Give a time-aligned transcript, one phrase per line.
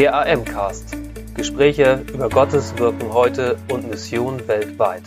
[0.00, 0.96] Der AM-Cast.
[1.34, 5.02] Gespräche über Gottes Wirken heute und Mission weltweit.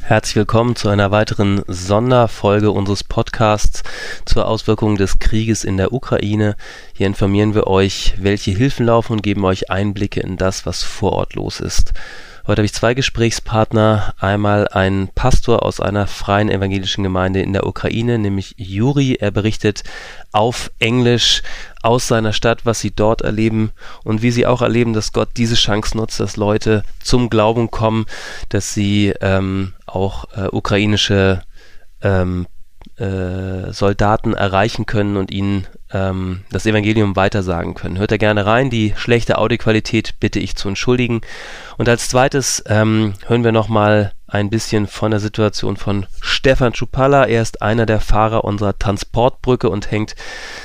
[0.00, 3.84] Herzlich willkommen zu einer weiteren Sonderfolge unseres Podcasts
[4.24, 6.56] zur Auswirkung des Krieges in der Ukraine.
[6.92, 11.12] Hier informieren wir euch, welche Hilfen laufen und geben euch Einblicke in das, was vor
[11.12, 11.92] Ort los ist.
[12.46, 14.14] Heute habe ich zwei Gesprächspartner.
[14.18, 19.18] Einmal ein Pastor aus einer freien evangelischen Gemeinde in der Ukraine, nämlich Juri.
[19.20, 19.82] Er berichtet
[20.32, 21.42] auf Englisch
[21.82, 23.72] aus seiner Stadt, was sie dort erleben
[24.04, 28.06] und wie sie auch erleben, dass Gott diese Chance nutzt, dass Leute zum Glauben kommen,
[28.48, 31.42] dass sie ähm, auch äh, ukrainische
[32.00, 32.46] ähm,
[33.00, 37.98] äh, Soldaten erreichen können und ihnen ähm, das Evangelium weitersagen können.
[37.98, 38.70] Hört da gerne rein.
[38.70, 41.22] Die schlechte Audioqualität bitte ich zu entschuldigen.
[41.78, 47.24] Und als zweites ähm, hören wir nochmal ein bisschen von der Situation von Stefan Schupalla.
[47.24, 50.14] Er ist einer der Fahrer unserer Transportbrücke und hängt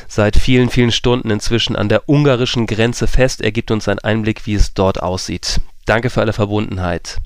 [0.07, 3.41] seit vielen, vielen Stunden inzwischen an der ungarischen Grenze fest.
[3.41, 5.62] Er gibt uns einen Einblick, wie es dort aussieht.
[5.85, 7.18] Danke für alle Verbundenheit.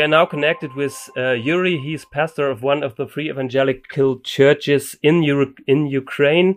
[0.00, 1.76] We are now connected with uh, Yuri.
[1.76, 6.56] He's pastor of one of the free evangelical churches in Euro- in Ukraine.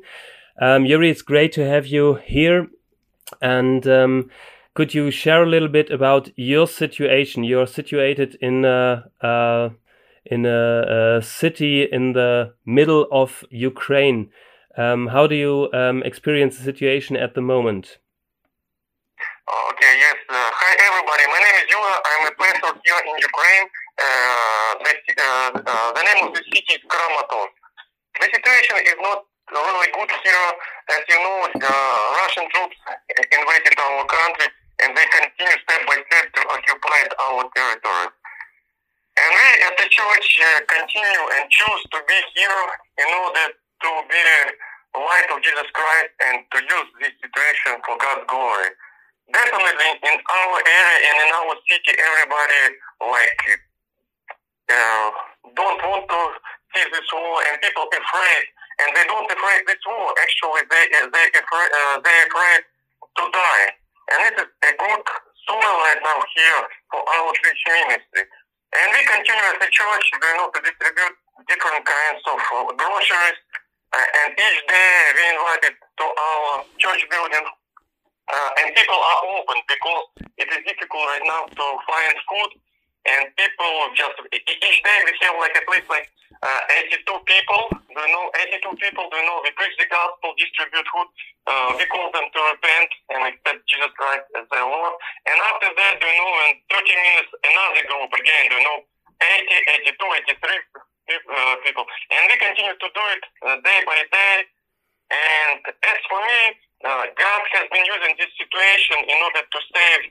[0.61, 2.67] Um, Yuri, it's great to have you here.
[3.41, 4.29] And um,
[4.75, 7.43] could you share a little bit about your situation?
[7.43, 9.11] You're situated in a,
[10.25, 14.29] in a, a, city in the middle of Ukraine.
[14.77, 17.97] Um, how do you um, experience the situation at the moment?
[19.43, 20.15] Okay, yes.
[20.31, 21.27] Uh, hi, everybody.
[21.27, 21.93] My name is Yula.
[21.99, 23.67] I'm a pastor here in Ukraine.
[24.01, 27.53] Uh, the, uh, uh, the name of the city is Kramatorsk.
[28.17, 30.49] The situation is not really good here.
[30.89, 32.77] As you know, Russian troops
[33.09, 34.49] invaded our country
[34.81, 38.09] and they continue step by step to occupy our territory.
[39.13, 42.65] And we at the church uh, continue and choose to be here
[42.97, 44.21] in order to be
[44.97, 48.73] light of Jesus Christ and to use this situation for God's glory
[49.31, 52.63] definitely in our area and in our city, everybody
[52.99, 53.43] like
[54.71, 55.09] uh,
[55.55, 56.21] don't want to
[56.75, 58.43] see this war, and people afraid,
[58.83, 60.11] and they don't afraid this war.
[60.19, 62.61] Actually, they they afraid uh, they afraid
[63.19, 63.67] to die,
[64.11, 65.03] and this is a good
[65.47, 68.25] soil right now here for our church ministry.
[68.73, 71.13] And we continue as a church, you know, to distribute
[71.45, 73.39] different kinds of uh, groceries.
[73.93, 77.45] Uh, and each day we invited to our church building
[78.33, 80.05] uh, and people are open because
[80.41, 82.51] it is difficult right now to find food
[83.05, 86.07] and people just each day we have like at least like
[86.41, 87.63] uh, 82 people
[87.93, 88.25] do you know
[88.57, 91.09] 82 people do you know we preach the gospel distribute food
[91.45, 94.95] uh, we call them to repent and accept jesus christ as their lord.
[95.29, 98.79] And after that do you know in 30 minutes another group again do you know
[99.21, 99.99] 80 82
[100.33, 101.85] 83 uh, people.
[102.11, 104.35] And we continue to do it uh, day by day.
[105.11, 106.41] And as for me
[106.83, 110.01] uh, God has been using this situation in order to save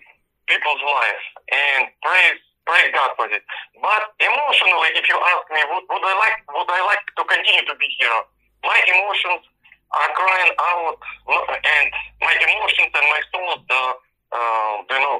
[0.49, 3.43] people's lives and praise praise God for it.
[3.83, 7.65] But emotionally, if you ask me, would, would I like would I like to continue
[7.67, 8.21] to be here?
[8.65, 9.43] My emotions
[9.93, 10.97] are crying out,
[11.29, 11.87] and
[12.25, 13.93] my emotions and my soul, uh,
[14.33, 15.17] uh, you know,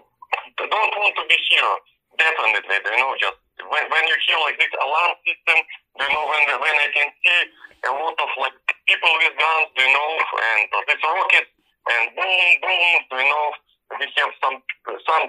[0.57, 1.75] don't want to be here.
[2.17, 5.59] Definitely, you know, just when when you hear like this alarm system,
[6.01, 7.41] you know, when when I can see
[7.89, 8.57] a lot of like
[8.93, 11.47] people with guns, you know, and this rocket
[11.89, 13.47] and boom, boom, you know,
[13.97, 14.61] we have some
[15.09, 15.25] some,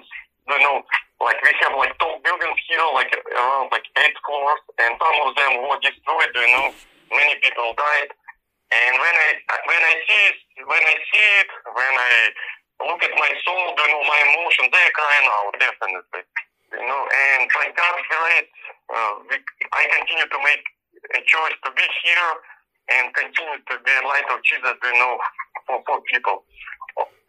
[0.52, 0.84] you know,
[1.24, 5.32] like we have like tall buildings here, like around like eight floors, and some of
[5.40, 6.76] them were destroyed, you know,
[7.16, 8.12] many people died.
[8.76, 10.38] And when I when I see it,
[10.68, 12.12] when I see it, when I
[12.84, 16.24] look at my soul, you know, my emotions, they're crying out definitely,
[16.76, 17.02] you know.
[17.08, 18.52] And by God's grace,
[18.92, 19.14] uh,
[19.72, 20.64] I continue to make
[21.16, 22.32] a choice to be here
[22.92, 25.16] and continue to be light of Jesus, you know,
[25.68, 26.44] for, poor people.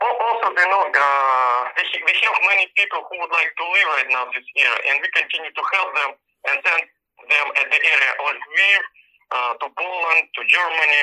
[0.03, 4.11] Also, you know, uh, we, we have many people who would like to live right
[4.11, 6.11] now this year, and we continue to help them
[6.51, 6.83] and send
[7.31, 8.83] them at the area of Lviv,
[9.33, 11.03] uh, to Poland, to Germany.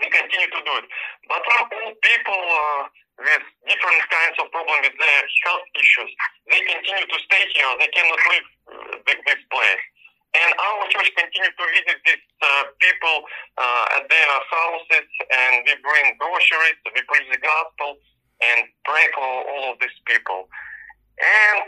[0.00, 0.86] We continue to do it.
[1.28, 2.82] But some old people uh,
[3.20, 6.10] with different kinds of problems with their health issues,
[6.48, 7.70] they continue to stay here.
[7.76, 9.84] They cannot leave uh, this place.
[10.32, 13.16] And our church continue to visit these uh, people
[13.60, 18.00] uh, at their houses, and we bring groceries, we preach the gospel,
[18.40, 20.48] and pray for all of these people.
[21.20, 21.60] And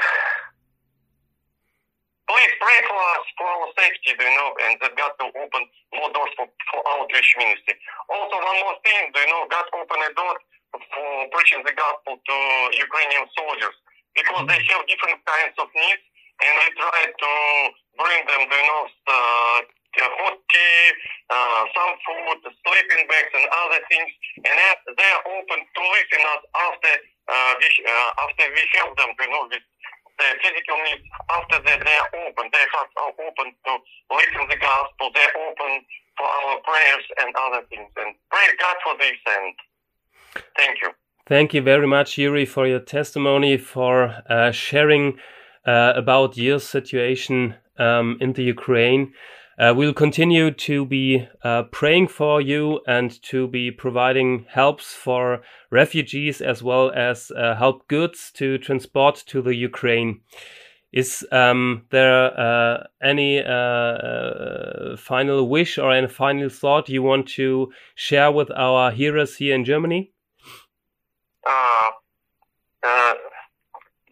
[2.25, 5.63] please pray for us for our safety, you know, and that God will open
[5.93, 7.77] more doors for, for our church ministry.
[8.09, 10.35] Also, one more thing, do you know, God opened a door
[10.73, 12.37] for preaching the gospel to
[12.75, 13.77] Ukrainian soldiers
[14.17, 16.05] because they have different kinds of needs,
[16.41, 17.33] and we try to
[17.97, 19.59] bring them, you know, uh,
[19.95, 20.81] hot tea,
[21.31, 24.11] uh, some food, sleeping bags, and other things,
[24.43, 24.57] and
[24.99, 26.93] they are open to listen us after
[27.31, 29.63] uh, we uh, after we help them, you know, with
[30.19, 31.05] the physical needs.
[31.31, 32.45] After that, they are open.
[32.51, 33.73] They are open to
[34.11, 35.11] listen the gospel.
[35.15, 35.73] They're open
[36.19, 37.91] for our prayers and other things.
[37.97, 39.19] And praise God for this.
[39.27, 39.55] And
[40.57, 40.91] thank you.
[41.27, 45.19] Thank you very much, Yuri, for your testimony, for uh, sharing
[45.67, 49.13] uh, about your situation um, in the Ukraine.
[49.57, 55.43] Uh, we'll continue to be uh, praying for you and to be providing helps for
[55.71, 60.21] refugees as well as uh, help goods to transport to the Ukraine.
[60.93, 67.29] Is um, there uh, any uh, uh, final wish or any final thought you want
[67.31, 70.13] to share with our hearers here in Germany?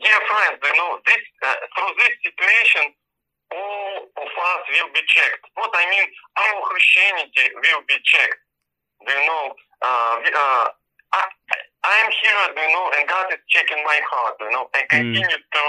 [0.03, 2.95] dear friends, you know, this through this situation,
[4.73, 5.45] will be checked.
[5.55, 6.07] What I mean,
[6.41, 8.41] our Christianity will be checked.
[9.05, 9.45] Do you know?
[9.85, 10.67] Uh, uh,
[11.13, 11.23] I,
[11.85, 14.71] I am here, you know, and God is checking my heart, you know.
[14.73, 15.53] I continue mm.
[15.53, 15.65] to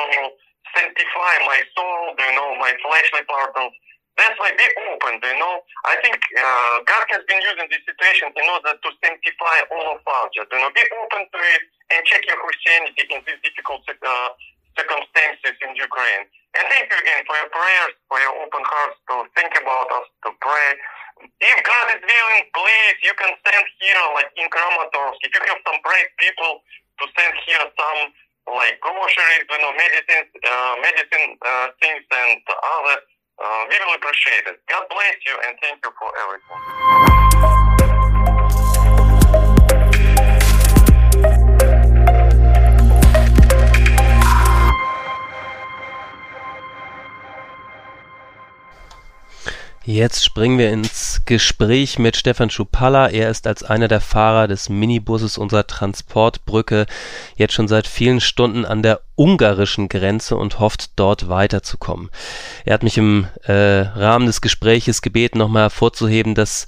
[0.72, 3.76] sanctify my soul, you know, my fleshly partners.
[4.14, 5.66] That's why be open, you know.
[5.90, 10.06] I think uh, God has been using this situation in order to sanctify all of
[10.06, 10.30] us.
[10.38, 11.64] Just, you know, be open to it
[11.98, 14.30] and check your Christianity in these difficult uh,
[14.78, 16.24] circumstances in Ukraine.
[16.56, 20.07] And thank you again for your prayers, for your open hearts to think about us,
[20.25, 20.69] to pray.
[21.41, 25.62] If God is willing, please, you can send here, like in Kramatorsk, if you have
[25.65, 26.62] some brave people,
[27.01, 28.00] to send here some
[28.47, 32.97] like groceries, you know, medicine, uh, medicine uh, things and other.
[33.41, 34.62] Uh, we will appreciate it.
[34.69, 37.12] God bless you and thank you for everything.
[49.94, 53.10] Jetzt springen wir ins Gespräch mit Stefan Schupalla.
[53.10, 56.88] Er ist als einer der Fahrer des Minibusses unserer Transportbrücke
[57.36, 62.10] jetzt schon seit vielen Stunden an der ungarischen Grenze und hofft dort weiterzukommen.
[62.66, 66.66] Er hat mich im äh, Rahmen des Gespräches gebeten, nochmal hervorzuheben, dass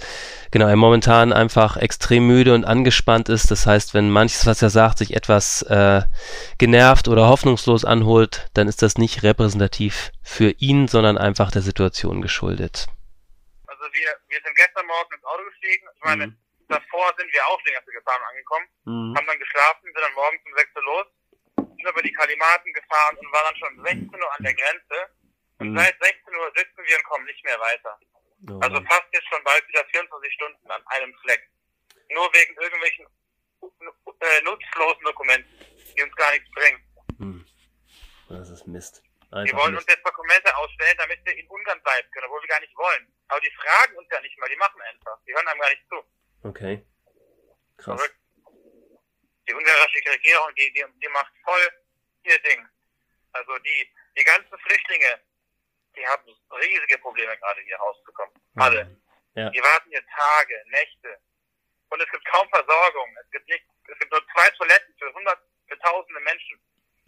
[0.52, 3.50] genau er momentan einfach extrem müde und angespannt ist.
[3.50, 6.04] Das heißt, wenn manches, was er sagt, sich etwas äh,
[6.60, 12.22] genervt oder hoffnungslos anholt, dann ist das nicht repräsentativ für ihn, sondern einfach der Situation
[12.22, 12.88] geschuldet
[13.94, 15.88] wir, wir sind gestern Morgen ins Auto gestiegen.
[15.96, 16.38] Ich meine, mhm.
[16.68, 19.14] davor sind wir auch schon erst gefahren angekommen, mhm.
[19.18, 21.08] haben dann geschlafen, sind dann morgens um 6 Uhr los,
[21.56, 24.98] sind über die Kalimaten gefahren und waren dann schon 16 Uhr an der Grenze.
[25.60, 25.78] Und mhm.
[25.78, 28.00] seit 16 Uhr sitzen wir und kommen nicht mehr weiter.
[28.50, 28.60] Oh.
[28.60, 31.50] Also fast jetzt schon bald wieder 24 Stunden an einem Fleck.
[32.12, 33.08] Nur wegen irgendwelchen
[33.62, 35.50] äh, nutzlosen Dokumenten,
[35.96, 36.80] die uns gar nichts bringen.
[37.18, 37.46] Hm.
[38.30, 39.02] Das ist Mist.
[39.36, 42.48] Einfach die wollen uns jetzt Dokumente ausstellen, damit wir in Ungarn bleiben können, obwohl wir
[42.48, 43.14] gar nicht wollen.
[43.28, 45.20] Aber die fragen uns ja nicht mal, die machen einfach.
[45.28, 46.04] Die hören einem gar nicht zu.
[46.44, 46.86] Okay.
[47.78, 48.00] Krass.
[48.00, 48.16] Verrückt.
[49.48, 51.70] Die ungarische Regierung, die, die, die macht voll
[52.24, 52.66] ihr Ding.
[53.34, 55.22] Also die, die ganzen Flüchtlinge,
[55.98, 58.34] die haben riesige Probleme gerade hier rauszukommen.
[58.56, 58.98] Alle.
[59.36, 59.50] Ja.
[59.50, 61.20] Die warten hier Tage, Nächte.
[61.90, 63.18] Und es gibt kaum Versorgung.
[63.22, 66.60] Es gibt nicht, es gibt nur zwei Toiletten für hundert, für tausende Menschen.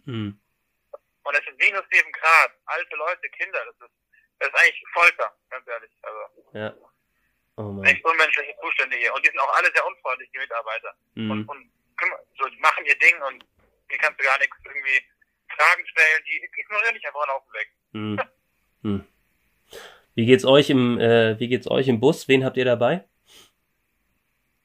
[0.04, 0.40] Mhm.
[1.28, 2.52] Und es sind minus sieben Grad.
[2.64, 3.94] Alte Leute, Kinder, das ist
[4.38, 5.90] das ist eigentlich Folter, ganz ehrlich.
[6.00, 6.74] Also, ja.
[7.56, 7.84] Oh Mann.
[7.84, 9.12] Echt unmenschliche Zustände hier.
[9.12, 10.94] Und die sind auch alle sehr unfreundlich, die Mitarbeiter.
[11.14, 11.30] Mhm.
[11.30, 11.70] Und, und
[12.38, 13.44] so, die machen ihr Ding und
[13.90, 15.02] hier kannst du gar nichts irgendwie
[15.54, 16.24] Fragen stellen.
[16.24, 17.68] Die ignorieren dich einfach und laufen weg.
[17.92, 18.20] Mhm.
[18.82, 19.06] hm.
[20.14, 22.28] Wie geht's euch im, äh, wie geht's euch im Bus?
[22.28, 23.04] Wen habt ihr dabei?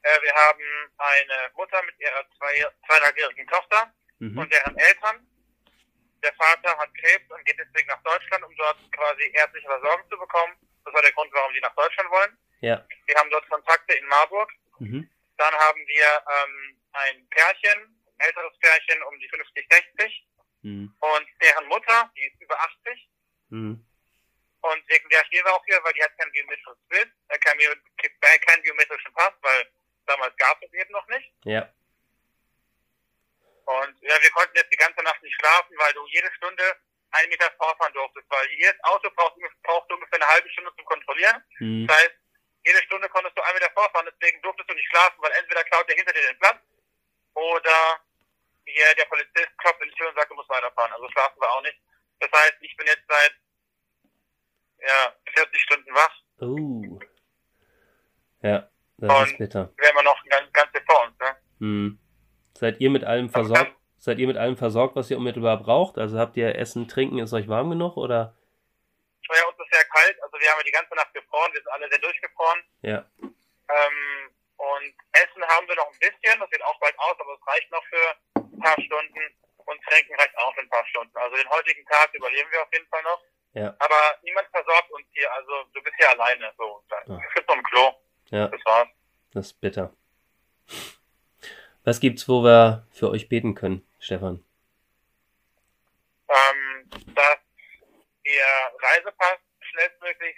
[0.04, 4.38] Äh, wir haben eine Mutter mit ihrer zwei, zweieinhalbjährigen Tochter mhm.
[4.38, 5.28] und deren Eltern
[6.24, 10.18] der Vater hat Krebs und geht deswegen nach Deutschland, um dort quasi ärztliche Versorgung zu
[10.18, 10.56] bekommen.
[10.86, 12.38] Das war der Grund, warum die nach Deutschland wollen.
[12.62, 12.86] Ja.
[13.06, 14.52] Wir haben dort Kontakte in Marburg.
[14.80, 15.10] Mhm.
[15.38, 20.28] Dann haben wir ähm, ein Pärchen, ein älteres Pärchen um die 50, 60.
[20.62, 20.96] Mhm.
[21.00, 23.10] Und deren Mutter, die ist über 80.
[23.50, 23.86] Mhm.
[24.62, 27.60] Und wegen der hier war auch hier, weil die hat kein biometrisches Bild, äh, kein,
[27.60, 29.68] äh, keinen biometrischen Pass, weil
[30.06, 31.34] damals gab es eben noch nicht.
[31.44, 31.70] Ja.
[34.34, 36.64] Konnten jetzt die ganze Nacht nicht schlafen, weil du jede Stunde
[37.12, 41.44] einen Meter vorfahren durftest, weil jedes Auto braucht, braucht ungefähr eine halbe Stunde zum Kontrollieren.
[41.60, 41.88] Mhm.
[41.88, 42.16] Das heißt,
[42.66, 45.88] jede Stunde konntest du einen Meter vorfahren, deswegen durftest du nicht schlafen, weil entweder klaut
[45.88, 46.60] der hinter dir den Platz
[47.36, 48.00] oder
[48.66, 50.94] hier der Polizist klopft in die Tür und sagt, du musst weiterfahren.
[50.94, 51.78] Also schlafen wir auch nicht.
[52.20, 53.34] Das heißt, ich bin jetzt seit
[54.80, 56.16] ja, 40 Stunden wach.
[56.40, 57.00] Oh.
[58.42, 59.74] Ja, das und ist bitter.
[59.78, 61.38] Wir haben noch ein ganz, ganz vor uns, ne?
[61.60, 62.00] Mhm.
[62.56, 63.76] Seid ihr mit allem versorgt?
[64.04, 65.98] Seid ihr mit allem versorgt, was ihr unmittelbar braucht?
[65.98, 68.36] Also habt ihr Essen, Trinken, ist euch warm genug oder?
[69.32, 70.22] Ja, uns ist sehr kalt.
[70.22, 71.54] Also wir haben ja die ganze Nacht gefroren.
[71.54, 72.60] Wir sind alle sehr durchgefroren.
[72.82, 73.06] Ja.
[73.24, 74.28] Ähm,
[74.60, 76.36] und Essen haben wir noch ein bisschen.
[76.38, 78.06] Das sieht auch bald aus, aber es reicht noch für
[78.44, 79.24] ein paar Stunden.
[79.64, 81.16] Und Trinken reicht auch für ein paar Stunden.
[81.16, 83.22] Also den heutigen Tag überleben wir auf jeden Fall noch.
[83.54, 83.74] Ja.
[83.80, 85.32] Aber niemand versorgt uns hier.
[85.32, 86.52] Also du bist hier alleine.
[86.58, 87.94] So, es gibt noch ein Klo.
[88.32, 88.90] Ja, Das war's.
[89.32, 89.96] das ist bitter.
[91.84, 94.44] Was gibt's, wo wir für euch beten können, Stefan?
[96.30, 97.38] ähm, dass
[98.24, 98.46] ihr
[98.82, 100.36] Reisepass schnellstmöglich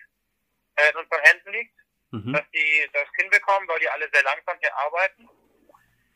[0.76, 1.76] äh, in unseren Händen liegt,
[2.12, 2.34] Mhm.
[2.34, 5.28] dass die das hinbekommen, weil die alle sehr langsam hier arbeiten.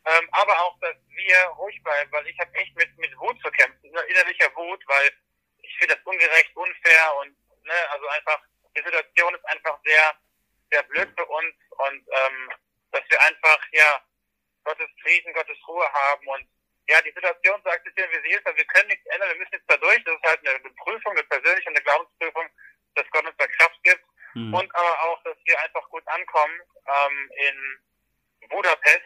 [0.06, 3.50] Ähm, aber auch, dass wir ruhig bleiben, weil ich habe echt mit, mit Wut zu
[3.50, 5.10] kämpfen, ne, innerlicher Wut, weil
[5.58, 8.40] ich finde das ungerecht, unfair und ne, also einfach,
[8.76, 10.14] die Situation ist einfach sehr,
[10.70, 12.50] sehr blöd für uns und ähm,
[12.92, 14.02] dass wir einfach ja
[14.64, 16.46] Gottes Frieden, Gottes Ruhe haben und
[16.88, 19.52] ja, die Situation so akzeptieren, wie sie ist, aber wir können nichts ändern, wir müssen
[19.54, 20.02] jetzt da durch.
[20.04, 22.48] Das ist halt eine, eine Prüfung, eine persönliche, eine Glaubensprüfung,
[22.96, 24.54] dass Gott uns da Kraft gibt Mhm.
[24.54, 29.02] und aber auch, dass wir einfach gut ankommen ähm, in Budapest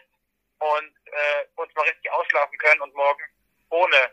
[0.59, 3.23] und äh, uns mal richtig ausschlafen können und morgen
[3.69, 4.11] ohne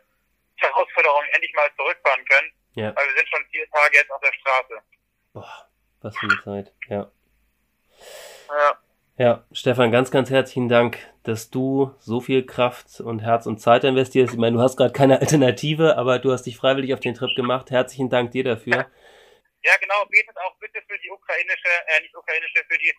[0.57, 2.97] Herausforderung endlich mal zurückfahren können, Ja.
[2.97, 4.83] weil wir sind schon vier Tage jetzt auf der Straße.
[5.35, 5.71] Boah,
[6.01, 6.75] was für eine Zeit.
[6.89, 7.11] Ja.
[9.19, 13.85] Ja, Stefan, ganz, ganz herzlichen Dank, dass du so viel Kraft und Herz und Zeit
[13.85, 14.33] investierst.
[14.33, 17.35] Ich meine, du hast gerade keine Alternative, aber du hast dich freiwillig auf den Trip
[17.37, 17.71] gemacht.
[17.71, 18.91] Herzlichen Dank dir dafür.
[19.63, 22.93] ja genau, betet auch bitte für die ukrainische, äh, nicht ukrainische, für die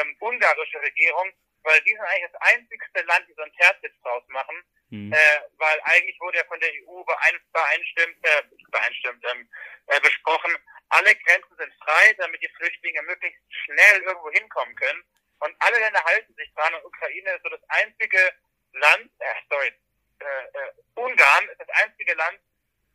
[0.00, 1.30] ähm, ungarische Regierung,
[1.62, 4.56] weil die sind eigentlich das einzigste Land, die so ein Terzwitz draus machen.
[4.90, 5.12] Mhm.
[5.12, 9.48] äh, weil eigentlich wurde ja von der EU beein, beeinstimmt, äh, beeinstimmt ähm,
[9.86, 10.50] äh, besprochen,
[10.88, 15.04] alle Grenzen sind frei, damit die Flüchtlinge möglichst schnell irgendwo hinkommen können.
[15.40, 18.32] Und alle Länder halten sich dran und Ukraine ist so das einzige
[18.72, 19.72] Land, äh, sorry,
[20.20, 22.40] äh, äh, Ungarn ist das einzige Land,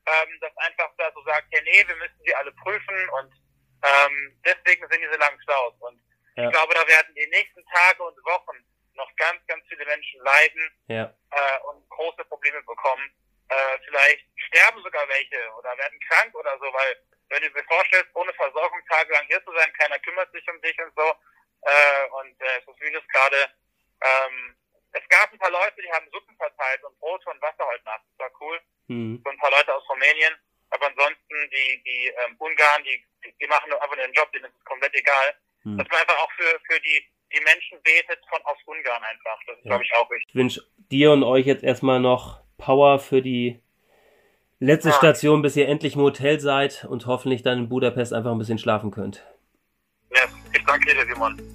[0.06, 3.34] ähm, das einfach da so sagt, ja nee, wir müssen sie alle prüfen und
[3.84, 5.74] ähm, deswegen sind diese langen Staus.
[5.80, 6.00] Und
[6.38, 6.46] Ja.
[6.46, 8.58] ich glaube, da werden die nächsten Tage und Wochen
[8.94, 13.12] noch ganz, ganz viele Menschen leiden Ja, äh, und große Probleme bekommen.
[13.50, 16.96] Äh, vielleicht sterben sogar welche oder werden krank oder so, weil
[17.30, 20.78] wenn du dir vorstellst, ohne Versorgung tagelang hier zu sein, keiner kümmert sich um dich
[20.80, 21.14] und so.
[21.66, 23.38] Äh, und äh, so viel ist gerade.
[24.02, 24.56] Ähm,
[24.92, 28.02] es gab ein paar Leute, die haben Suppen verteilt und Brote und Wasser heute Nacht.
[28.18, 28.60] Das war cool.
[28.88, 29.22] mhm.
[29.26, 30.34] So ein paar Leute aus Rumänien.
[30.70, 34.46] Aber ansonsten die, die ähm, Ungarn, die, die, die machen nur einfach ihren Job, denen
[34.46, 35.34] ist es komplett egal.
[35.64, 35.78] Mhm.
[35.78, 37.04] Dass man einfach auch für, für die,
[37.34, 39.40] die Menschen betet von aus Ungarn einfach.
[39.48, 39.70] Das ist, Ja.
[39.72, 40.30] glaube ich, auch wichtig.
[40.30, 43.62] Ich wünsche dir und euch jetzt erstmal noch Power für die
[44.60, 44.96] letzte Ja.
[44.96, 48.60] Station, bis ihr endlich im Hotel seid und hoffentlich dann in Budapest einfach ein bisschen
[48.60, 49.26] schlafen könnt.
[50.12, 51.55] Ja, ich danke dir, Simon.